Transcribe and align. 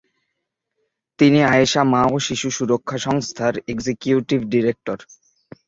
তিনি 1.19 1.39
আয়েশা 1.51 1.81
মা 1.91 2.01
ও 2.13 2.25
শিশু 2.27 2.47
সুরক্ষা 2.57 2.97
সংস্থার 3.05 3.53
এক্সিকিউটিভ 3.67 4.39
ডিরেক্টর। 4.53 4.97